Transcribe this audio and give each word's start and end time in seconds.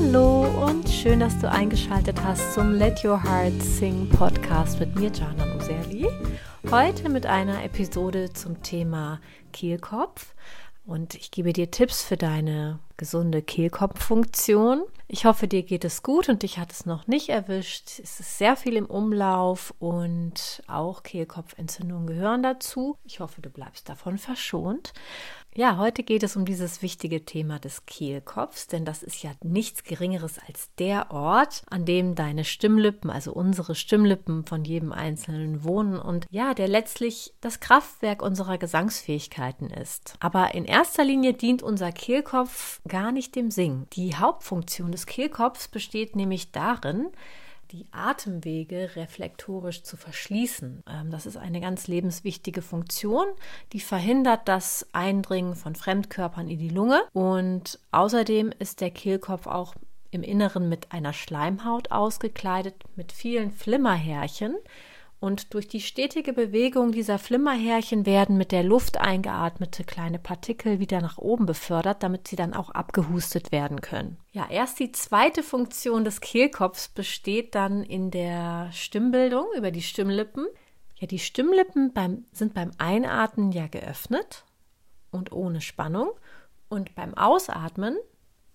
Hallo 0.00 0.44
und 0.64 0.88
schön, 0.88 1.18
dass 1.18 1.36
du 1.40 1.50
eingeschaltet 1.50 2.22
hast 2.22 2.54
zum 2.54 2.72
Let 2.72 3.04
Your 3.04 3.20
Heart 3.20 3.60
Sing 3.60 4.08
Podcast 4.08 4.78
mit 4.78 4.94
mir, 4.94 5.10
Jana 5.10 5.56
Userli. 5.56 6.06
Heute 6.70 7.08
mit 7.08 7.26
einer 7.26 7.64
Episode 7.64 8.32
zum 8.32 8.62
Thema 8.62 9.20
Kehlkopf 9.52 10.34
und 10.86 11.16
ich 11.16 11.32
gebe 11.32 11.52
dir 11.52 11.72
Tipps 11.72 12.04
für 12.04 12.16
deine 12.16 12.78
gesunde 12.98 13.40
Kehlkopffunktion. 13.40 14.82
Ich 15.10 15.24
hoffe, 15.24 15.48
dir 15.48 15.62
geht 15.62 15.86
es 15.86 16.02
gut 16.02 16.28
und 16.28 16.42
dich 16.42 16.58
hat 16.58 16.70
es 16.70 16.84
noch 16.84 17.06
nicht 17.06 17.30
erwischt. 17.30 17.98
Es 18.02 18.20
ist 18.20 18.36
sehr 18.36 18.56
viel 18.56 18.76
im 18.76 18.84
Umlauf 18.84 19.72
und 19.78 20.62
auch 20.66 21.02
Kehlkopfentzündungen 21.02 22.06
gehören 22.06 22.42
dazu. 22.42 22.98
Ich 23.04 23.20
hoffe, 23.20 23.40
du 23.40 23.48
bleibst 23.48 23.88
davon 23.88 24.18
verschont. 24.18 24.92
Ja, 25.54 25.76
heute 25.76 26.04
geht 26.04 26.22
es 26.22 26.36
um 26.36 26.44
dieses 26.44 26.82
wichtige 26.82 27.24
Thema 27.24 27.58
des 27.58 27.84
Kehlkopfs, 27.84 28.68
denn 28.68 28.84
das 28.84 29.02
ist 29.02 29.24
ja 29.24 29.32
nichts 29.42 29.82
Geringeres 29.82 30.38
als 30.46 30.70
der 30.78 31.10
Ort, 31.10 31.62
an 31.68 31.84
dem 31.84 32.14
deine 32.14 32.44
Stimmlippen, 32.44 33.10
also 33.10 33.32
unsere 33.32 33.74
Stimmlippen 33.74 34.44
von 34.44 34.64
jedem 34.64 34.92
Einzelnen 34.92 35.64
wohnen 35.64 35.98
und 35.98 36.26
ja, 36.30 36.54
der 36.54 36.68
letztlich 36.68 37.34
das 37.40 37.58
Kraftwerk 37.58 38.22
unserer 38.22 38.56
Gesangsfähigkeiten 38.56 39.70
ist. 39.70 40.14
Aber 40.20 40.54
in 40.54 40.64
erster 40.64 41.02
Linie 41.02 41.32
dient 41.32 41.64
unser 41.64 41.90
Kehlkopf 41.90 42.80
gar 42.88 43.12
nicht 43.12 43.36
dem 43.36 43.50
Singen. 43.50 43.86
Die 43.92 44.16
Hauptfunktion 44.16 44.92
des 44.92 45.06
Kehlkopfs 45.06 45.68
besteht 45.68 46.16
nämlich 46.16 46.52
darin, 46.52 47.08
die 47.70 47.86
Atemwege 47.92 48.96
reflektorisch 48.96 49.82
zu 49.82 49.96
verschließen. 49.96 50.82
Ähm, 50.88 51.10
das 51.10 51.26
ist 51.26 51.36
eine 51.36 51.60
ganz 51.60 51.86
lebenswichtige 51.86 52.62
Funktion, 52.62 53.26
die 53.72 53.80
verhindert 53.80 54.48
das 54.48 54.86
Eindringen 54.92 55.54
von 55.54 55.74
Fremdkörpern 55.74 56.48
in 56.48 56.58
die 56.58 56.70
Lunge. 56.70 57.02
Und 57.12 57.78
außerdem 57.90 58.52
ist 58.58 58.80
der 58.80 58.90
Kehlkopf 58.90 59.46
auch 59.46 59.74
im 60.10 60.22
Inneren 60.22 60.68
mit 60.68 60.92
einer 60.92 61.12
Schleimhaut 61.12 61.90
ausgekleidet, 61.90 62.74
mit 62.96 63.12
vielen 63.12 63.52
Flimmerhärchen, 63.52 64.56
und 65.20 65.52
durch 65.54 65.66
die 65.66 65.80
stetige 65.80 66.32
Bewegung 66.32 66.92
dieser 66.92 67.18
Flimmerhärchen 67.18 68.06
werden 68.06 68.36
mit 68.36 68.52
der 68.52 68.62
Luft 68.62 68.98
eingeatmete 68.98 69.82
kleine 69.82 70.18
Partikel 70.18 70.78
wieder 70.78 71.00
nach 71.00 71.18
oben 71.18 71.44
befördert, 71.44 72.02
damit 72.02 72.28
sie 72.28 72.36
dann 72.36 72.54
auch 72.54 72.70
abgehustet 72.70 73.50
werden 73.50 73.80
können. 73.80 74.16
Ja, 74.32 74.48
erst 74.48 74.78
die 74.78 74.92
zweite 74.92 75.42
Funktion 75.42 76.04
des 76.04 76.20
Kehlkopfs 76.20 76.88
besteht 76.88 77.56
dann 77.56 77.82
in 77.82 78.12
der 78.12 78.70
Stimmbildung 78.72 79.46
über 79.56 79.72
die 79.72 79.82
Stimmlippen. 79.82 80.46
Ja, 80.96 81.08
die 81.08 81.18
Stimmlippen 81.18 81.92
beim, 81.92 82.24
sind 82.32 82.54
beim 82.54 82.70
Einatmen 82.78 83.50
ja 83.50 83.66
geöffnet 83.66 84.44
und 85.10 85.32
ohne 85.32 85.60
Spannung 85.60 86.10
und 86.68 86.94
beim 86.94 87.14
Ausatmen 87.14 87.96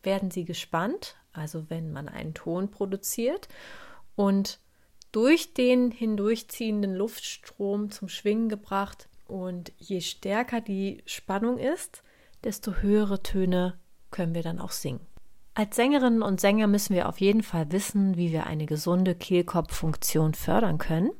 werden 0.01 0.31
sie 0.31 0.45
gespannt, 0.45 1.15
also 1.33 1.69
wenn 1.69 1.91
man 1.91 2.07
einen 2.07 2.33
Ton 2.33 2.69
produziert 2.69 3.49
und 4.15 4.59
durch 5.13 5.53
den 5.53 5.91
hindurchziehenden 5.91 6.93
Luftstrom 6.93 7.91
zum 7.91 8.09
Schwingen 8.09 8.49
gebracht. 8.49 9.07
Und 9.25 9.71
je 9.77 10.01
stärker 10.01 10.59
die 10.59 11.01
Spannung 11.05 11.57
ist, 11.57 12.03
desto 12.43 12.73
höhere 12.73 13.23
Töne 13.23 13.79
können 14.11 14.35
wir 14.35 14.43
dann 14.43 14.59
auch 14.59 14.71
singen. 14.71 14.99
Als 15.55 15.75
Sängerinnen 15.75 16.23
und 16.23 16.41
Sänger 16.41 16.67
müssen 16.67 16.95
wir 16.95 17.07
auf 17.07 17.21
jeden 17.21 17.43
Fall 17.43 17.71
wissen, 17.71 18.17
wie 18.17 18.31
wir 18.31 18.47
eine 18.47 18.65
gesunde 18.65 19.15
Kehlkopffunktion 19.15 20.33
fördern 20.33 20.79
können. 20.79 21.11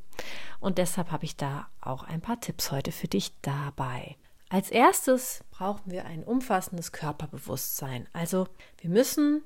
Und 0.59 0.80
deshalb 0.80 1.11
habe 1.11 1.25
ich 1.25 1.38
da 1.38 1.67
auch 1.80 2.03
ein 2.03 2.19
paar 2.19 2.39
Tipps 2.39 2.71
heute 2.71 2.91
für 2.91 3.08
dich 3.08 3.31
dabei. 3.41 4.17
Als 4.49 4.69
erstes 4.71 5.44
brauchen 5.52 5.91
wir 5.91 6.05
ein 6.05 6.23
umfassendes 6.23 6.91
Körperbewusstsein. 6.91 8.08
Also 8.14 8.47
wir 8.80 8.89
müssen 8.89 9.44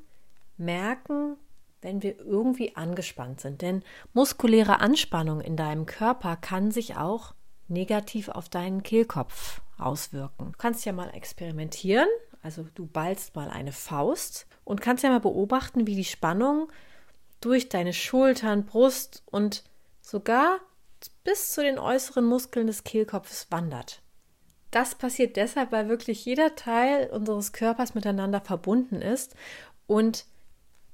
merken, 0.58 1.38
wenn 1.82 2.02
wir 2.02 2.18
irgendwie 2.20 2.76
angespannt 2.76 3.42
sind. 3.42 3.62
Denn 3.62 3.84
muskuläre 4.14 4.80
Anspannung 4.80 5.42
in 5.42 5.56
deinem 5.56 5.86
Körper 5.86 6.36
kann 6.36 6.72
sich 6.72 6.96
auch 6.96 7.34
negativ 7.68 8.30
auf 8.30 8.50
deinen 8.50 8.84
Kehlkopf 8.84 9.62
auswirken. 9.78 10.52
Du 10.52 10.58
kannst 10.58 10.86
ja 10.86 10.94
mal 10.94 11.10
experimentieren. 11.10 12.08
Also 12.42 12.66
du 12.76 12.86
ballst 12.86 13.36
mal 13.36 13.50
eine 13.50 13.72
Faust 13.72 14.48
und 14.64 14.82
kannst 14.82 15.04
ja 15.04 15.10
mal 15.10 15.20
beobachten, 15.20 15.88
wie 15.88 15.96
die 15.96 16.06
Spannung 16.06 16.72
durch 17.42 17.70
deine 17.70 17.94
Schultern, 17.94 18.66
Brust 18.66 19.24
und 19.26 19.64
sogar 20.02 20.60
bis 21.24 21.52
zu 21.52 21.62
den 21.62 21.78
äußeren 21.78 22.26
Muskeln 22.26 22.68
des 22.68 22.84
Kehlkopfes 22.84 23.48
wandert. 23.52 24.02
Das 24.72 24.96
passiert 24.96 25.36
deshalb, 25.36 25.72
weil 25.72 25.90
wirklich 25.90 26.26
jeder 26.26 26.56
Teil 26.56 27.10
unseres 27.10 27.54
Körpers 27.54 27.96
miteinander 27.96 28.42
verbunden 28.42 29.02
ist 29.02 29.36
und 29.86 30.26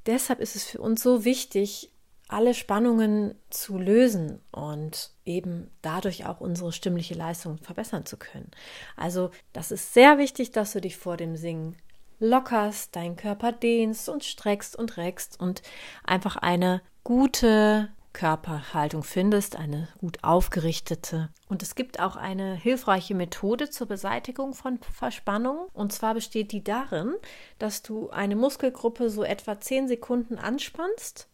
deshalb 0.06 0.40
ist 0.40 0.56
es 0.56 0.64
für 0.64 0.80
uns 0.80 1.02
so 1.04 1.26
wichtig, 1.26 1.92
alle 2.28 2.54
Spannungen 2.54 3.36
zu 3.50 3.78
lösen 3.78 4.42
und 4.52 5.12
eben 5.26 5.70
dadurch 5.82 6.26
auch 6.26 6.40
unsere 6.40 6.72
stimmliche 6.72 7.14
Leistung 7.14 7.58
verbessern 7.60 8.06
zu 8.06 8.18
können. 8.18 8.50
Also 8.96 9.30
das 9.52 9.72
ist 9.72 9.94
sehr 9.94 10.18
wichtig, 10.18 10.52
dass 10.52 10.74
du 10.74 10.82
dich 10.82 10.98
vor 10.98 11.18
dem 11.18 11.36
Singen 11.36 11.76
lockerst, 12.20 12.96
deinen 12.96 13.18
Körper 13.18 13.52
dehnst 13.52 14.10
und 14.10 14.24
streckst 14.24 14.76
und 14.76 14.98
reckst 14.98 15.40
und 15.40 15.62
einfach 16.04 16.38
eine 16.38 16.82
gute 17.04 17.90
Körperhaltung 18.14 19.04
findest, 19.04 19.56
eine 19.56 19.90
gut 20.00 20.20
aufgerichtete. 20.24 21.30
Und 21.50 21.64
es 21.64 21.76
gibt 21.76 22.00
auch 22.00 22.16
eine 22.16 22.56
hilfreiche 22.56 23.16
Methode 23.16 23.70
zur 23.70 23.88
Beseitigung 23.88 24.54
von 24.54 24.80
Verspannung. 24.80 25.68
Und 25.74 25.92
zwar 25.92 26.14
besteht 26.14 26.52
die 26.52 26.64
darin, 26.64 27.16
dass 27.60 27.82
du 27.82 28.10
eine 28.12 28.36
Muskelgruppe 28.36 29.10
so 29.10 29.24
etwa 29.24 29.60
10 29.60 29.88
Sekunden 29.88 30.38
anspannst 30.38 31.28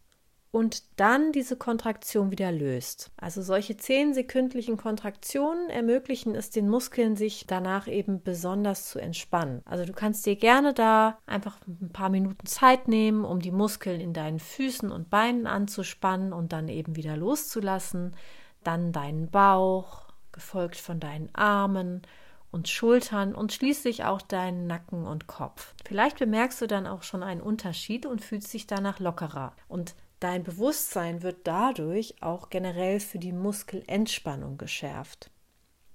und 0.52 0.82
dann 0.98 1.30
diese 1.30 1.56
Kontraktion 1.56 2.30
wieder 2.32 2.50
löst. 2.50 3.12
Also 3.16 3.40
solche 3.40 3.76
zehnsekündlichen 3.76 4.76
Kontraktionen 4.76 5.70
ermöglichen 5.70 6.34
es 6.34 6.50
den 6.50 6.68
Muskeln, 6.68 7.14
sich 7.14 7.46
danach 7.46 7.86
eben 7.86 8.22
besonders 8.22 8.88
zu 8.88 8.98
entspannen. 8.98 9.62
Also 9.64 9.84
du 9.84 9.92
kannst 9.92 10.26
dir 10.26 10.34
gerne 10.34 10.74
da 10.74 11.18
einfach 11.26 11.58
ein 11.66 11.90
paar 11.92 12.08
Minuten 12.08 12.46
Zeit 12.46 12.88
nehmen, 12.88 13.24
um 13.24 13.40
die 13.40 13.52
Muskeln 13.52 14.00
in 14.00 14.12
deinen 14.12 14.40
Füßen 14.40 14.90
und 14.90 15.08
Beinen 15.08 15.46
anzuspannen 15.46 16.32
und 16.32 16.52
dann 16.52 16.68
eben 16.68 16.96
wieder 16.96 17.16
loszulassen. 17.16 18.16
Dann 18.64 18.92
deinen 18.92 19.30
Bauch, 19.30 20.10
gefolgt 20.32 20.76
von 20.76 20.98
deinen 20.98 21.32
Armen 21.34 22.02
und 22.50 22.68
Schultern 22.68 23.34
und 23.34 23.52
schließlich 23.52 24.04
auch 24.04 24.20
deinen 24.20 24.66
Nacken 24.66 25.06
und 25.06 25.28
Kopf. 25.28 25.74
Vielleicht 25.84 26.18
bemerkst 26.18 26.60
du 26.60 26.66
dann 26.66 26.88
auch 26.88 27.04
schon 27.04 27.22
einen 27.22 27.40
Unterschied 27.40 28.04
und 28.04 28.20
fühlst 28.20 28.52
dich 28.52 28.66
danach 28.66 28.98
lockerer. 28.98 29.52
Und 29.68 29.94
Dein 30.20 30.44
Bewusstsein 30.44 31.22
wird 31.22 31.38
dadurch 31.44 32.22
auch 32.22 32.50
generell 32.50 33.00
für 33.00 33.18
die 33.18 33.32
Muskelentspannung 33.32 34.58
geschärft. 34.58 35.30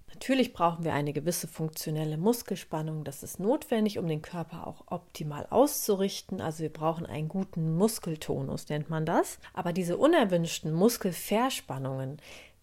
Natürlich 0.10 0.54
brauchen 0.54 0.84
wir 0.84 0.94
eine 0.94 1.14
gewisse 1.14 1.48
funktionelle 1.48 2.18
Muskelspannung. 2.18 3.04
Das 3.04 3.22
ist 3.22 3.40
notwendig, 3.40 4.00
um 4.00 4.08
den 4.08 4.24
Körper 4.24 4.66
auch 4.66 4.86
optimal 4.88 5.46
auszurichten. 5.50 6.42
Also 6.42 6.64
wir 6.64 6.72
brauchen 6.72 7.06
einen 7.06 7.28
guten 7.28 7.76
Muskeltonus, 7.76 8.70
nennt 8.70 8.90
man 8.90 9.06
das. 9.06 9.38
Aber 9.54 9.74
diese 9.74 9.98
unerwünschten 9.98 10.74
Muskelverspannungen, 10.74 12.18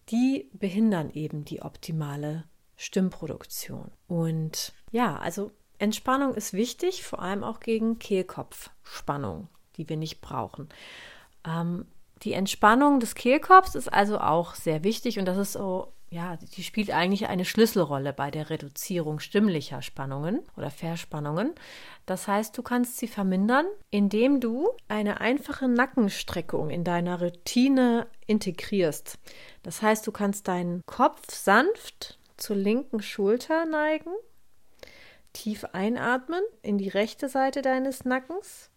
die 0.09 0.49
behindern 0.53 1.11
eben 1.11 1.45
die 1.45 1.61
optimale 1.61 2.43
Stimmproduktion. 2.75 3.91
Und 4.07 4.73
ja, 4.91 5.15
also 5.17 5.51
Entspannung 5.77 6.33
ist 6.33 6.53
wichtig, 6.53 7.03
vor 7.03 7.21
allem 7.21 7.43
auch 7.43 7.59
gegen 7.59 7.99
Kehlkopfspannung, 7.99 9.47
die 9.77 9.87
wir 9.87 9.97
nicht 9.97 10.21
brauchen. 10.21 10.69
Ähm, 11.45 11.85
die 12.23 12.33
Entspannung 12.33 12.99
des 12.99 13.15
Kehlkopfs 13.15 13.75
ist 13.75 13.91
also 13.91 14.19
auch 14.19 14.55
sehr 14.55 14.83
wichtig 14.83 15.19
und 15.19 15.25
das 15.25 15.37
ist 15.37 15.53
so, 15.53 15.91
ja, 16.09 16.37
die 16.55 16.63
spielt 16.63 16.91
eigentlich 16.91 17.27
eine 17.27 17.43
Schlüsselrolle 17.43 18.13
bei 18.13 18.31
der 18.31 18.49
Reduzierung 18.49 19.19
stimmlicher 19.19 19.81
Spannungen 19.81 20.41
oder 20.55 20.69
Verspannungen. 20.69 21.53
Das 22.05 22.27
heißt, 22.27 22.57
du 22.57 22.61
kannst 22.61 22.97
sie 22.97 23.07
vermindern, 23.07 23.65
indem 23.89 24.39
du 24.39 24.69
eine 24.87 25.19
einfache 25.21 25.67
Nackenstreckung 25.67 26.69
in 26.69 26.83
deiner 26.83 27.19
Routine 27.19 28.07
integrierst. 28.27 29.17
Das 29.63 29.81
heißt, 29.81 30.05
du 30.07 30.11
kannst 30.11 30.47
deinen 30.47 30.81
Kopf 30.85 31.33
sanft 31.33 32.19
zur 32.37 32.55
linken 32.55 33.01
Schulter 33.01 33.65
neigen, 33.65 34.11
tief 35.33 35.65
einatmen 35.73 36.43
in 36.61 36.77
die 36.77 36.89
rechte 36.89 37.27
Seite 37.27 37.61
deines 37.61 38.05
Nackens 38.05 38.69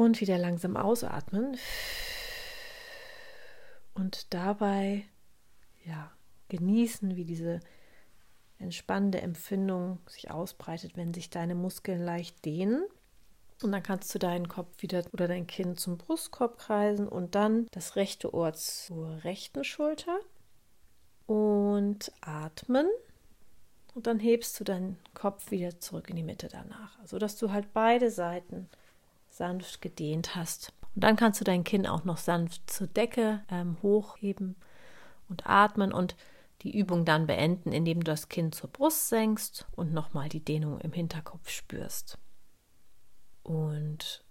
und 0.00 0.20
wieder 0.22 0.38
langsam 0.38 0.76
ausatmen. 0.78 1.58
Und 3.92 4.32
dabei 4.32 5.04
ja, 5.84 6.10
genießen, 6.48 7.16
wie 7.16 7.24
diese 7.24 7.60
entspannende 8.58 9.20
Empfindung 9.20 9.98
sich 10.06 10.30
ausbreitet, 10.30 10.96
wenn 10.96 11.12
sich 11.12 11.28
deine 11.28 11.54
Muskeln 11.54 12.02
leicht 12.02 12.44
dehnen. 12.46 12.84
Und 13.62 13.72
dann 13.72 13.82
kannst 13.82 14.14
du 14.14 14.18
deinen 14.18 14.48
Kopf 14.48 14.80
wieder 14.80 15.04
oder 15.12 15.28
dein 15.28 15.46
Kinn 15.46 15.76
zum 15.76 15.98
Brustkorb 15.98 16.56
kreisen 16.58 17.06
und 17.06 17.34
dann 17.34 17.66
das 17.72 17.96
rechte 17.96 18.32
Ohr 18.32 18.54
zur 18.54 19.22
rechten 19.22 19.64
Schulter 19.64 20.18
und 21.26 22.10
atmen. 22.22 22.86
Und 23.94 24.06
dann 24.06 24.18
hebst 24.18 24.58
du 24.58 24.64
deinen 24.64 24.98
Kopf 25.12 25.50
wieder 25.50 25.78
zurück 25.78 26.08
in 26.08 26.16
die 26.16 26.22
Mitte 26.22 26.48
danach, 26.48 26.96
sodass 27.04 27.36
du 27.36 27.52
halt 27.52 27.74
beide 27.74 28.10
Seiten 28.10 28.70
sanft 29.30 29.80
gedehnt 29.80 30.36
hast. 30.36 30.72
Und 30.94 31.04
dann 31.04 31.16
kannst 31.16 31.40
du 31.40 31.44
dein 31.44 31.64
Kinn 31.64 31.86
auch 31.86 32.04
noch 32.04 32.18
sanft 32.18 32.70
zur 32.70 32.86
Decke 32.86 33.42
ähm, 33.48 33.76
hochheben 33.82 34.56
und 35.28 35.46
atmen 35.46 35.92
und 35.92 36.16
die 36.62 36.76
Übung 36.76 37.04
dann 37.04 37.26
beenden, 37.26 37.72
indem 37.72 38.00
du 38.00 38.04
das 38.04 38.28
Kinn 38.28 38.52
zur 38.52 38.68
Brust 38.68 39.08
senkst 39.08 39.66
und 39.76 39.94
nochmal 39.94 40.28
die 40.28 40.44
Dehnung 40.44 40.78
im 40.80 40.92
Hinterkopf 40.92 41.48
spürst. 41.48 42.18
Und 43.42 44.22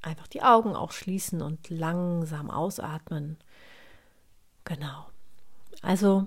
einfach 0.00 0.26
die 0.26 0.42
Augen 0.42 0.74
auch 0.74 0.92
schließen 0.92 1.42
und 1.42 1.68
langsam 1.68 2.50
ausatmen. 2.50 3.36
Genau. 4.64 5.06
Also, 5.82 6.26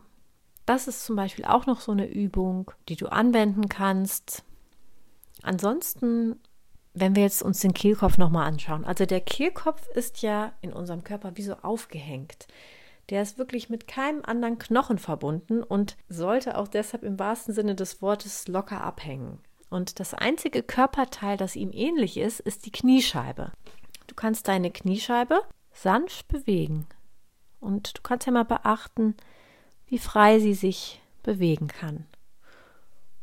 das 0.65 0.87
ist 0.87 1.05
zum 1.05 1.15
Beispiel 1.15 1.45
auch 1.45 1.65
noch 1.65 1.79
so 1.79 1.91
eine 1.91 2.07
Übung, 2.07 2.71
die 2.89 2.95
du 2.95 3.07
anwenden 3.07 3.69
kannst. 3.69 4.43
Ansonsten, 5.41 6.39
wenn 6.99 7.15
wir 7.15 7.23
jetzt 7.23 7.41
uns 7.41 7.59
den 7.59 7.73
Kehlkopf 7.73 8.17
nochmal 8.17 8.47
anschauen. 8.47 8.85
Also 8.85 9.05
der 9.05 9.21
Kehlkopf 9.21 9.87
ist 9.89 10.21
ja 10.21 10.53
in 10.61 10.73
unserem 10.73 11.03
Körper 11.03 11.35
wie 11.35 11.43
so 11.43 11.53
aufgehängt. 11.61 12.47
Der 13.09 13.21
ist 13.21 13.37
wirklich 13.37 13.69
mit 13.69 13.87
keinem 13.87 14.23
anderen 14.25 14.59
Knochen 14.59 14.97
verbunden 14.97 15.63
und 15.63 15.95
sollte 16.09 16.57
auch 16.57 16.67
deshalb 16.67 17.03
im 17.03 17.17
wahrsten 17.17 17.53
Sinne 17.53 17.75
des 17.75 18.01
Wortes 18.01 18.47
locker 18.47 18.81
abhängen. 18.81 19.39
Und 19.69 19.99
das 19.99 20.13
einzige 20.13 20.63
Körperteil, 20.63 21.37
das 21.37 21.55
ihm 21.55 21.71
ähnlich 21.71 22.17
ist, 22.17 22.39
ist 22.39 22.65
die 22.65 22.71
Kniescheibe. 22.71 23.51
Du 24.07 24.15
kannst 24.15 24.47
deine 24.47 24.71
Kniescheibe 24.71 25.41
sanft 25.73 26.27
bewegen. 26.27 26.87
Und 27.59 27.97
du 27.97 28.01
kannst 28.01 28.25
ja 28.25 28.31
mal 28.31 28.43
beachten, 28.43 29.15
wie 29.87 29.99
frei 29.99 30.39
sie 30.39 30.53
sich 30.53 31.01
bewegen 31.23 31.67
kann. 31.67 32.05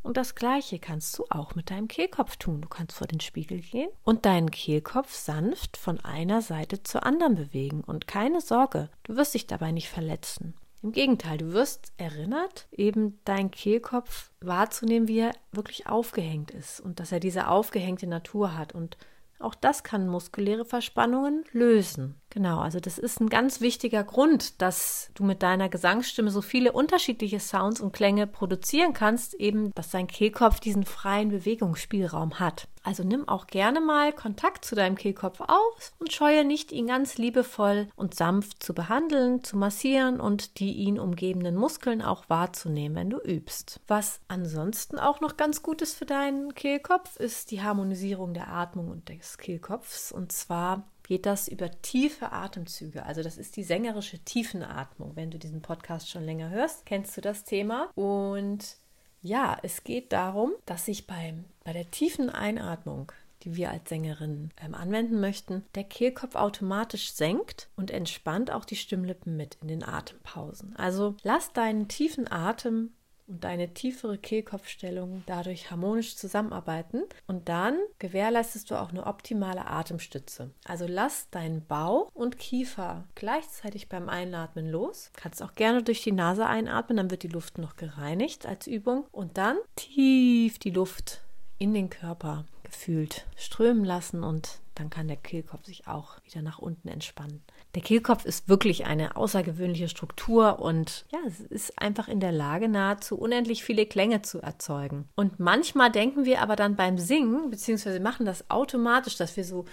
Und 0.05 0.19
das 0.19 0.35
Gleiche 0.35 0.79
kannst 0.79 1.19
du 1.19 1.25
auch 1.31 1.55
mit 1.55 1.71
deinem 1.71 1.89
Kehlkopf 1.89 2.37
tun. 2.37 2.61
Du 2.61 2.69
kannst 2.69 2.95
vor 2.95 3.07
den 3.07 3.21
Spiegel 3.21 3.61
gehen 3.61 3.89
und 4.05 4.27
deinen 4.27 4.51
Kehlkopf 4.51 5.15
sanft 5.15 5.79
von 5.79 5.99
einer 6.05 6.43
Seite 6.43 6.83
zur 6.83 7.07
anderen 7.07 7.37
bewegen. 7.37 7.81
Und 7.81 8.07
keine 8.07 8.43
Sorge, 8.43 8.91
du 9.05 9.17
wirst 9.17 9.33
dich 9.33 9.47
dabei 9.47 9.73
nicht 9.73 9.89
verletzen. 9.89 10.53
Im 10.83 10.93
Gegenteil, 10.93 11.39
du 11.39 11.55
wirst 11.55 11.95
erinnert, 11.97 12.69
eben 12.71 13.19
deinen 13.25 13.51
Kehlkopf 13.51 14.31
wahrzunehmen, 14.43 15.09
wie 15.09 15.21
er 15.21 15.33
wirklich 15.53 15.87
aufgehängt 15.87 16.51
ist 16.51 16.81
und 16.81 17.01
dass 17.01 17.11
er 17.11 17.21
diese 17.21 17.49
aufgehängte 17.49 18.07
Natur 18.07 18.55
hat. 18.59 18.75
Und 18.75 18.99
auch 19.39 19.55
das 19.55 19.85
kann 19.85 20.07
muskuläre 20.07 20.67
Verspannungen 20.67 21.45
lösen. 21.53 22.21
Genau, 22.35 22.59
also 22.59 22.81
das 22.81 22.99
ist 22.99 23.21
ein 23.21 23.29
ganz 23.29 23.61
wichtiger 23.61 24.03
Grund, 24.03 24.61
dass 24.61 25.09
du 25.15 25.23
mit 25.23 25.45
deiner 25.45 25.69
Gesangsstimme 25.69 26.33
so 26.33 26.43
viele 26.43 26.73
unterschiedliche 26.73 27.39
Sounds 27.39 27.81
und 27.81 27.93
Klänge 27.93 28.27
produzieren 28.27 28.93
kannst, 28.93 29.35
eben, 29.35 29.73
dass 29.75 29.91
dein 29.91 30.09
Kehlkopf 30.09 30.59
diesen 30.59 30.85
freien 30.85 31.29
Bewegungsspielraum 31.29 32.41
hat. 32.41 32.67
Also 32.83 33.05
nimm 33.05 33.29
auch 33.29 33.47
gerne 33.47 33.81
mal 33.81 34.13
Kontakt 34.13 34.65
zu 34.65 34.75
deinem 34.75 34.97
Kehlkopf 34.97 35.43
auf 35.43 35.93
und 36.01 36.13
scheue 36.13 36.45
nicht, 36.45 36.73
ihn 36.73 36.89
ganz 36.89 37.19
liebevoll 37.19 37.87
und 37.95 38.17
sanft 38.17 38.65
zu 38.65 38.75
behandeln, 38.75 39.45
zu 39.45 39.57
massieren 39.57 40.19
und 40.19 40.59
die 40.59 40.73
ihn 40.73 40.99
umgebenden 40.99 41.55
Muskeln 41.55 42.03
auch 42.03 42.29
wahrzunehmen, 42.29 42.97
wenn 42.97 43.11
du 43.11 43.19
übst. 43.19 43.81
Was 43.87 44.21
ansonsten 44.27 44.99
auch 44.99 45.21
noch 45.21 45.37
ganz 45.37 45.63
gut 45.63 45.83
ist 45.83 45.95
für 45.95 46.05
deinen 46.05 46.53
Kehlkopf, 46.55 47.17
ist 47.17 47.53
die 47.53 47.63
Harmonisierung 47.63 48.35
der 48.35 48.49
Atmung 48.49 48.89
und 48.91 49.09
des 49.09 49.39
Kehlkopfs. 49.39 50.11
Und 50.11 50.33
zwar 50.33 50.83
geht 51.05 51.27
das 51.27 51.49
über 51.49 51.71
tiefe 51.83 52.33
Atemzüge. 52.33 53.07
Also 53.07 53.23
das 53.23 53.39
ist 53.39 53.57
die 53.57 53.63
sängerische 53.63 54.19
Tiefenatmung. 54.19 55.15
Wenn 55.15 55.31
du 55.31 55.39
diesen 55.39 55.63
Podcast 55.63 56.11
schon 56.11 56.25
länger 56.25 56.51
hörst, 56.51 56.85
kennst 56.87 57.17
du 57.17 57.21
das 57.21 57.45
Thema. 57.45 57.91
Und 57.95 58.77
ja, 59.23 59.57
es 59.63 59.85
geht 59.85 60.13
darum, 60.13 60.53
dass 60.67 60.87
sich 60.87 61.07
beim, 61.07 61.45
bei 61.63 61.73
der 61.73 61.91
tiefen 61.91 62.29
Einatmung 62.29 63.13
die 63.45 63.57
wir 63.57 63.71
als 63.71 63.89
Sängerin 63.89 64.51
ähm, 64.65 64.75
anwenden 64.75 65.21
möchten, 65.21 65.65
der 65.75 65.85
Kehlkopf 65.85 66.35
automatisch 66.35 67.13
senkt 67.13 67.69
und 67.77 67.91
entspannt 67.91 68.51
auch 68.51 68.65
die 68.65 68.77
Stimmlippen 68.77 69.37
mit 69.37 69.59
in 69.61 69.69
den 69.69 69.85
Atempausen. 69.85 70.75
Also 70.77 71.15
lass 71.23 71.53
deinen 71.53 71.89
tiefen 71.89 72.31
Atem 72.31 72.93
und 73.27 73.45
deine 73.45 73.73
tiefere 73.73 74.19
Kehlkopfstellung 74.19 75.23
dadurch 75.27 75.71
harmonisch 75.71 76.17
zusammenarbeiten 76.17 77.05
und 77.27 77.49
dann 77.49 77.79
gewährleistest 77.99 78.71
du 78.71 78.81
auch 78.81 78.91
eine 78.91 79.07
optimale 79.07 79.67
Atemstütze. 79.67 80.51
Also 80.65 80.87
lass 80.89 81.31
deinen 81.31 81.65
Bauch 81.67 82.11
und 82.15 82.39
Kiefer 82.39 83.07
gleichzeitig 83.15 83.89
beim 83.89 84.09
Einatmen 84.09 84.69
los. 84.69 85.11
Kannst 85.15 85.43
auch 85.43 85.55
gerne 85.55 85.83
durch 85.83 86.03
die 86.03 86.13
Nase 86.13 86.47
einatmen, 86.47 86.97
dann 86.97 87.11
wird 87.11 87.23
die 87.23 87.29
Luft 87.29 87.59
noch 87.59 87.77
gereinigt 87.77 88.47
als 88.47 88.67
Übung 88.67 89.07
und 89.11 89.39
dann 89.39 89.57
tief 89.77 90.59
die 90.59 90.71
Luft 90.71 91.23
in 91.59 91.73
den 91.73 91.91
Körper 91.91 92.45
gefühlt 92.63 93.27
strömen 93.37 93.85
lassen 93.85 94.25
und 94.25 94.61
dann 94.75 94.91
kann 94.91 95.09
der 95.09 95.17
Kehlkopf 95.17 95.65
sich 95.65 95.87
auch 95.87 96.19
wieder 96.25 96.43
nach 96.43 96.59
unten 96.59 96.89
entspannen. 96.89 97.43
Der 97.75 97.83
Kehlkopf 97.83 98.25
ist 98.25 98.49
wirklich 98.49 98.87
eine 98.87 99.17
außergewöhnliche 99.17 99.89
Struktur 99.89 100.59
und 100.61 101.07
ja, 101.13 101.19
es 101.27 101.41
ist 101.41 101.81
einfach 101.81 102.09
in 102.09 102.21
der 102.21 102.33
Lage, 102.33 102.69
nahezu 102.69 103.19
unendlich 103.19 103.65
viele 103.65 103.87
Klänge 103.87 104.23
zu 104.23 104.41
erzeugen. 104.41 105.09
Und 105.15 105.39
manchmal 105.39 105.91
denken 105.91 106.25
wir 106.25 106.41
aber 106.41 106.57
dann 106.57 106.77
beim 106.77 106.99
Singen, 106.99 107.51
beziehungsweise 107.51 108.01
machen 108.01 108.27
das 108.27 108.51
automatisch, 108.51 109.17
dass 109.17 109.37
wir 109.37 109.45
so 109.45 109.65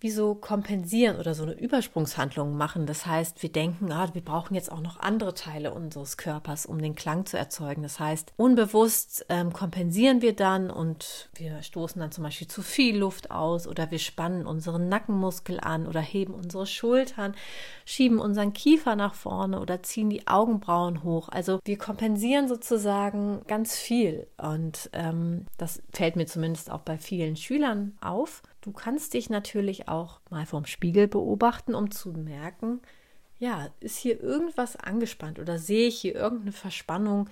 wie 0.00 0.10
so 0.10 0.34
kompensieren 0.34 1.16
oder 1.16 1.34
so 1.34 1.42
eine 1.42 1.54
Übersprungshandlung 1.54 2.56
machen. 2.56 2.84
Das 2.84 3.06
heißt, 3.06 3.42
wir 3.42 3.50
denken, 3.50 3.90
ah, 3.92 4.10
wir 4.12 4.22
brauchen 4.22 4.54
jetzt 4.54 4.70
auch 4.70 4.80
noch 4.80 5.00
andere 5.00 5.32
Teile 5.32 5.72
unseres 5.72 6.18
Körpers, 6.18 6.66
um 6.66 6.80
den 6.80 6.94
Klang 6.94 7.24
zu 7.24 7.38
erzeugen. 7.38 7.82
Das 7.82 7.98
heißt, 7.98 8.32
unbewusst 8.36 9.24
ähm, 9.30 9.54
kompensieren 9.54 10.20
wir 10.20 10.36
dann 10.36 10.70
und 10.70 11.30
wir 11.34 11.62
stoßen 11.62 11.98
dann 12.00 12.12
zum 12.12 12.24
Beispiel 12.24 12.46
zu 12.46 12.60
viel 12.60 12.98
Luft 12.98 13.30
aus 13.30 13.66
oder 13.66 13.90
wir 13.90 13.98
spannen 13.98 14.46
unseren 14.46 14.88
Nackenmuskel 14.90 15.60
an 15.60 15.86
oder 15.86 16.00
heben 16.00 16.34
unsere 16.34 16.66
Schultern, 16.66 17.34
schieben 17.86 18.18
unseren 18.18 18.52
Kiefer 18.52 18.96
nach 18.96 19.14
vorne 19.14 19.60
oder 19.60 19.82
ziehen 19.82 20.10
die 20.10 20.26
Augenbrauen 20.26 21.04
hoch. 21.04 21.30
Also 21.30 21.58
wir 21.64 21.78
kompensieren 21.78 22.48
sozusagen 22.48 23.40
ganz 23.46 23.76
viel 23.76 24.26
und 24.36 24.90
ähm, 24.92 25.46
das 25.56 25.82
fällt 25.92 26.16
mir 26.16 26.26
zumindest 26.26 26.70
auch 26.70 26.80
bei 26.80 26.98
vielen 26.98 27.36
Schülern 27.36 27.96
auf. 28.02 28.42
Du 28.66 28.72
kannst 28.72 29.14
dich 29.14 29.30
natürlich 29.30 29.86
auch 29.86 29.95
mal 30.30 30.46
vorm 30.46 30.66
Spiegel 30.66 31.08
beobachten, 31.08 31.74
um 31.74 31.90
zu 31.90 32.10
merken, 32.10 32.80
ja, 33.38 33.68
ist 33.80 33.98
hier 33.98 34.22
irgendwas 34.22 34.76
angespannt 34.76 35.38
oder 35.38 35.58
sehe 35.58 35.88
ich 35.88 36.00
hier 36.00 36.14
irgendeine 36.14 36.52
Verspannung, 36.52 37.28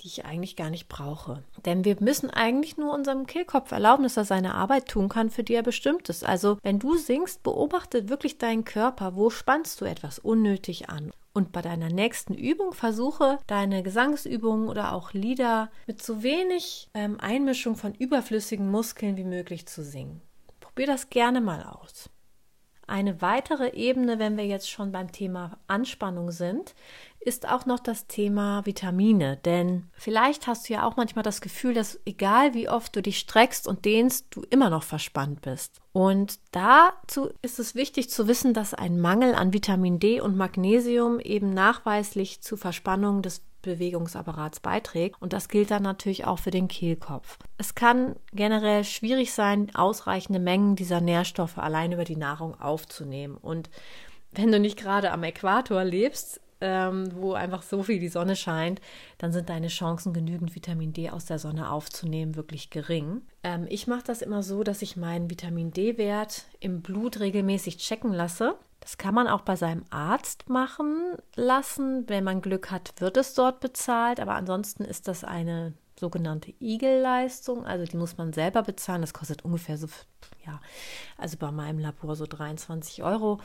die 0.00 0.08
ich 0.08 0.24
eigentlich 0.26 0.56
gar 0.56 0.68
nicht 0.68 0.88
brauche. 0.88 1.42
Denn 1.64 1.84
wir 1.84 1.96
müssen 2.00 2.28
eigentlich 2.28 2.76
nur 2.76 2.92
unserem 2.92 3.26
Kehlkopf 3.26 3.72
erlauben, 3.72 4.02
dass 4.02 4.16
er 4.18 4.26
seine 4.26 4.54
Arbeit 4.54 4.88
tun 4.88 5.08
kann, 5.08 5.30
für 5.30 5.42
die 5.42 5.54
er 5.54 5.62
bestimmt 5.62 6.08
ist. 6.10 6.24
Also, 6.24 6.58
wenn 6.62 6.78
du 6.78 6.96
singst, 6.96 7.42
beobachte 7.42 8.08
wirklich 8.08 8.36
deinen 8.36 8.64
Körper. 8.64 9.16
Wo 9.16 9.30
spannst 9.30 9.80
du 9.80 9.86
etwas 9.86 10.18
unnötig 10.18 10.90
an? 10.90 11.12
Und 11.32 11.52
bei 11.52 11.62
deiner 11.62 11.88
nächsten 11.88 12.34
Übung 12.34 12.72
versuche 12.72 13.38
deine 13.46 13.82
Gesangsübungen 13.82 14.68
oder 14.68 14.92
auch 14.92 15.12
Lieder 15.12 15.70
mit 15.86 16.02
so 16.02 16.22
wenig 16.22 16.88
ähm, 16.94 17.18
Einmischung 17.20 17.76
von 17.76 17.94
überflüssigen 17.94 18.70
Muskeln 18.70 19.16
wie 19.16 19.24
möglich 19.24 19.66
zu 19.66 19.82
singen. 19.82 20.22
Probier 20.76 20.88
das 20.88 21.08
gerne 21.08 21.40
mal 21.40 21.62
aus. 21.62 22.10
Eine 22.86 23.22
weitere 23.22 23.70
Ebene, 23.70 24.18
wenn 24.18 24.36
wir 24.36 24.44
jetzt 24.44 24.70
schon 24.70 24.92
beim 24.92 25.10
Thema 25.10 25.58
Anspannung 25.68 26.30
sind, 26.30 26.74
ist 27.18 27.48
auch 27.48 27.64
noch 27.64 27.80
das 27.80 28.08
Thema 28.08 28.66
Vitamine. 28.66 29.38
Denn 29.38 29.88
vielleicht 29.94 30.46
hast 30.46 30.68
du 30.68 30.74
ja 30.74 30.86
auch 30.86 30.98
manchmal 30.98 31.22
das 31.22 31.40
Gefühl, 31.40 31.72
dass 31.72 31.98
egal 32.04 32.52
wie 32.52 32.68
oft 32.68 32.94
du 32.94 33.00
dich 33.00 33.18
streckst 33.20 33.66
und 33.66 33.86
dehnst, 33.86 34.26
du 34.28 34.42
immer 34.50 34.68
noch 34.68 34.82
verspannt 34.82 35.40
bist. 35.40 35.80
Und 35.92 36.40
dazu 36.50 37.30
ist 37.40 37.58
es 37.58 37.74
wichtig 37.74 38.10
zu 38.10 38.28
wissen, 38.28 38.52
dass 38.52 38.74
ein 38.74 39.00
Mangel 39.00 39.34
an 39.34 39.54
Vitamin 39.54 39.98
D 39.98 40.20
und 40.20 40.36
Magnesium 40.36 41.20
eben 41.20 41.54
nachweislich 41.54 42.42
zu 42.42 42.58
Verspannung 42.58 43.22
des 43.22 43.40
Bewegungsapparats 43.66 44.60
beiträgt. 44.60 45.20
Und 45.20 45.32
das 45.32 45.48
gilt 45.48 45.70
dann 45.70 45.82
natürlich 45.82 46.24
auch 46.24 46.38
für 46.38 46.50
den 46.50 46.68
Kehlkopf. 46.68 47.38
Es 47.58 47.74
kann 47.74 48.16
generell 48.32 48.84
schwierig 48.84 49.32
sein, 49.32 49.74
ausreichende 49.74 50.40
Mengen 50.40 50.76
dieser 50.76 51.00
Nährstoffe 51.00 51.58
allein 51.58 51.92
über 51.92 52.04
die 52.04 52.16
Nahrung 52.16 52.58
aufzunehmen. 52.60 53.36
Und 53.36 53.68
wenn 54.32 54.50
du 54.50 54.58
nicht 54.58 54.78
gerade 54.78 55.12
am 55.12 55.22
Äquator 55.22 55.84
lebst, 55.84 56.40
ähm, 56.60 57.08
wo 57.14 57.34
einfach 57.34 57.62
so 57.62 57.82
viel 57.82 57.98
die 57.98 58.08
Sonne 58.08 58.36
scheint, 58.36 58.80
dann 59.18 59.32
sind 59.32 59.48
deine 59.48 59.68
Chancen, 59.68 60.12
genügend 60.12 60.54
Vitamin 60.54 60.92
D 60.92 61.10
aus 61.10 61.26
der 61.26 61.38
Sonne 61.38 61.70
aufzunehmen, 61.70 62.36
wirklich 62.36 62.70
gering. 62.70 63.22
Ähm, 63.42 63.66
ich 63.68 63.86
mache 63.86 64.04
das 64.06 64.22
immer 64.22 64.42
so, 64.42 64.62
dass 64.62 64.82
ich 64.82 64.96
meinen 64.96 65.30
Vitamin 65.30 65.70
D-Wert 65.70 66.44
im 66.60 66.80
Blut 66.80 67.20
regelmäßig 67.20 67.78
checken 67.78 68.12
lasse. 68.12 68.56
Das 68.80 68.98
kann 68.98 69.14
man 69.14 69.26
auch 69.26 69.40
bei 69.40 69.56
seinem 69.56 69.84
Arzt 69.90 70.48
machen 70.48 71.16
lassen. 71.34 72.08
Wenn 72.08 72.24
man 72.24 72.40
Glück 72.40 72.70
hat, 72.70 72.92
wird 72.98 73.16
es 73.16 73.34
dort 73.34 73.60
bezahlt. 73.60 74.20
Aber 74.20 74.34
ansonsten 74.34 74.84
ist 74.84 75.08
das 75.08 75.24
eine 75.24 75.74
sogenannte 75.98 76.54
Igel-Leistung. 76.60 77.64
Also 77.64 77.84
die 77.84 77.96
muss 77.96 78.16
man 78.16 78.32
selber 78.32 78.62
bezahlen. 78.62 79.00
Das 79.00 79.14
kostet 79.14 79.44
ungefähr 79.44 79.78
so, 79.78 79.88
ja, 80.46 80.60
also 81.16 81.36
bei 81.36 81.50
meinem 81.50 81.78
Labor 81.78 82.16
so 82.16 82.26
23 82.26 83.02
Euro. 83.02 83.40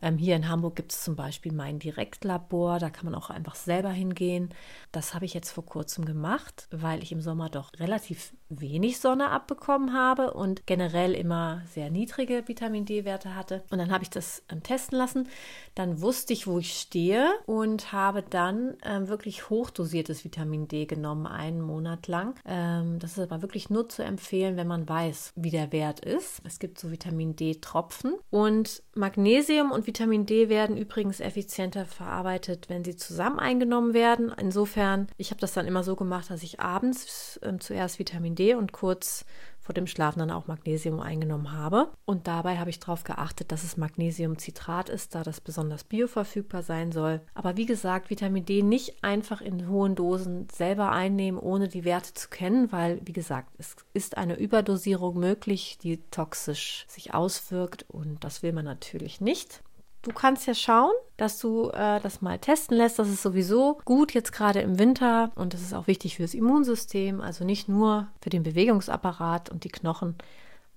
Ähm, 0.00 0.18
hier 0.18 0.36
in 0.36 0.48
Hamburg 0.48 0.76
gibt 0.76 0.92
es 0.92 1.02
zum 1.02 1.16
Beispiel 1.16 1.52
mein 1.52 1.78
Direktlabor, 1.78 2.78
da 2.78 2.90
kann 2.90 3.04
man 3.04 3.14
auch 3.14 3.30
einfach 3.30 3.54
selber 3.54 3.90
hingehen. 3.90 4.50
Das 4.90 5.14
habe 5.14 5.24
ich 5.24 5.34
jetzt 5.34 5.50
vor 5.50 5.64
kurzem 5.64 6.04
gemacht, 6.04 6.68
weil 6.70 7.02
ich 7.02 7.12
im 7.12 7.20
Sommer 7.20 7.48
doch 7.48 7.70
relativ 7.78 8.34
wenig 8.48 8.98
Sonne 9.00 9.30
abbekommen 9.30 9.92
habe 9.92 10.34
und 10.34 10.66
generell 10.66 11.14
immer 11.14 11.62
sehr 11.72 11.90
niedrige 11.90 12.46
Vitamin 12.46 12.84
D-Werte 12.84 13.34
hatte. 13.34 13.62
Und 13.70 13.78
dann 13.78 13.90
habe 13.90 14.04
ich 14.04 14.10
das 14.10 14.42
ähm, 14.50 14.62
testen 14.62 14.98
lassen. 14.98 15.28
Dann 15.74 16.00
wusste 16.00 16.32
ich, 16.32 16.46
wo 16.46 16.58
ich 16.58 16.78
stehe 16.78 17.30
und 17.46 17.92
habe 17.92 18.22
dann 18.22 18.76
ähm, 18.84 19.08
wirklich 19.08 19.50
hochdosiertes 19.50 20.24
Vitamin 20.24 20.68
D 20.68 20.86
genommen, 20.86 21.26
einen 21.26 21.60
Monat 21.60 22.08
lang. 22.08 22.34
Ähm, 22.44 22.98
das 22.98 23.12
ist 23.12 23.30
aber 23.30 23.42
wirklich 23.42 23.70
nur 23.70 23.88
zu 23.88 24.02
empfehlen, 24.02 24.56
wenn 24.56 24.66
man 24.66 24.88
weiß, 24.88 25.32
wie 25.36 25.50
der 25.50 25.72
Wert 25.72 26.00
ist. 26.00 26.42
Es 26.44 26.58
gibt 26.58 26.78
so 26.78 26.90
Vitamin 26.90 27.36
D-Tropfen 27.36 28.14
und 28.30 28.82
Magnesium 28.94 29.70
und 29.70 29.81
Vitamin 29.86 30.26
D 30.26 30.48
werden 30.48 30.76
übrigens 30.76 31.20
effizienter 31.20 31.86
verarbeitet, 31.86 32.68
wenn 32.68 32.84
sie 32.84 32.96
zusammen 32.96 33.38
eingenommen 33.38 33.94
werden. 33.94 34.32
Insofern, 34.38 35.08
ich 35.16 35.30
habe 35.30 35.40
das 35.40 35.52
dann 35.52 35.66
immer 35.66 35.84
so 35.84 35.96
gemacht, 35.96 36.30
dass 36.30 36.42
ich 36.42 36.60
abends 36.60 37.38
äh, 37.42 37.56
zuerst 37.58 37.98
Vitamin 37.98 38.34
D 38.34 38.54
und 38.54 38.72
kurz 38.72 39.24
vor 39.62 39.74
dem 39.74 39.86
Schlafen 39.86 40.18
dann 40.18 40.30
auch 40.30 40.46
Magnesium 40.46 41.00
eingenommen 41.00 41.52
habe. 41.52 41.88
Und 42.04 42.26
dabei 42.26 42.58
habe 42.58 42.70
ich 42.70 42.80
darauf 42.80 43.04
geachtet, 43.04 43.52
dass 43.52 43.64
es 43.64 43.76
Magnesiumcitrat 43.76 44.88
ist, 44.88 45.14
da 45.14 45.22
das 45.22 45.40
besonders 45.40 45.84
bioverfügbar 45.84 46.62
sein 46.62 46.92
soll. 46.92 47.20
Aber 47.34 47.56
wie 47.56 47.66
gesagt, 47.66 48.10
Vitamin 48.10 48.44
D 48.44 48.62
nicht 48.62 49.02
einfach 49.04 49.40
in 49.40 49.68
hohen 49.68 49.94
Dosen 49.94 50.48
selber 50.52 50.90
einnehmen, 50.90 51.40
ohne 51.40 51.68
die 51.68 51.84
Werte 51.84 52.12
zu 52.14 52.28
kennen, 52.28 52.72
weil, 52.72 53.00
wie 53.04 53.12
gesagt, 53.12 53.54
es 53.58 53.76
ist 53.94 54.18
eine 54.18 54.36
Überdosierung 54.36 55.18
möglich, 55.18 55.78
die 55.80 55.98
toxisch 56.10 56.84
sich 56.88 57.14
auswirkt 57.14 57.86
und 57.88 58.24
das 58.24 58.42
will 58.42 58.52
man 58.52 58.64
natürlich 58.64 59.20
nicht. 59.20 59.62
Du 60.02 60.12
kannst 60.12 60.46
ja 60.48 60.54
schauen, 60.54 60.92
dass 61.16 61.38
du 61.38 61.70
äh, 61.70 62.00
das 62.00 62.20
mal 62.20 62.38
testen 62.38 62.76
lässt. 62.76 62.98
Das 62.98 63.08
ist 63.08 63.22
sowieso 63.22 63.78
gut 63.84 64.12
jetzt 64.12 64.32
gerade 64.32 64.60
im 64.60 64.78
Winter 64.78 65.30
und 65.36 65.54
das 65.54 65.62
ist 65.62 65.74
auch 65.74 65.86
wichtig 65.86 66.16
für 66.16 66.22
das 66.22 66.34
Immunsystem, 66.34 67.20
also 67.20 67.44
nicht 67.44 67.68
nur 67.68 68.08
für 68.20 68.30
den 68.30 68.42
Bewegungsapparat 68.42 69.50
und 69.50 69.64
die 69.64 69.68
Knochen. 69.68 70.16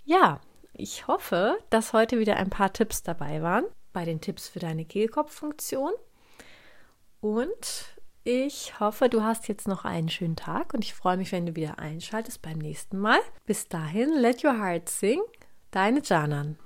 Ja, 0.03 0.39
ich 0.74 1.08
hoffe, 1.08 1.58
dass 1.72 1.94
heute 1.94 2.20
wieder 2.20 2.38
ein 2.38 2.50
paar 2.50 2.72
Tipps 2.72 3.01
dabei 3.01 3.41
waren 3.41 3.65
bei 3.96 4.05
den 4.05 4.22
Tipps 4.22 4.48
für 4.48 4.60
deine 4.60 4.86
Kehlkopffunktion. 4.86 5.91
Und 7.22 7.96
ich 8.24 8.79
hoffe, 8.79 9.10
du 9.10 9.24
hast 9.24 9.48
jetzt 9.48 9.67
noch 9.67 9.86
einen 9.86 10.10
schönen 10.10 10.36
Tag 10.36 10.74
und 10.74 10.84
ich 10.84 10.94
freue 10.94 11.17
mich, 11.17 11.32
wenn 11.32 11.46
du 11.48 11.55
wieder 11.55 11.79
einschaltest 11.79 12.41
beim 12.44 12.60
nächsten 12.60 13.00
Mal. 13.00 13.20
Bis 13.46 13.67
dahin, 13.67 14.13
let 14.13 14.44
your 14.44 14.60
heart 14.60 14.89
sing. 14.89 15.22
Deine 15.72 16.01
Janan. 16.03 16.60